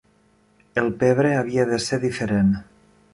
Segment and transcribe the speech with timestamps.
[0.81, 2.51] El pebre havia de ser diferent.